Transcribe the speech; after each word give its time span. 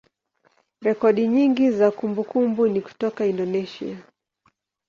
rekodi 0.85 1.27
nyingi 1.27 1.71
za 1.71 1.91
kumbukumbu 1.91 2.63
ni 2.67 2.81
kutoka 2.81 3.25
Indonesia. 3.25 3.97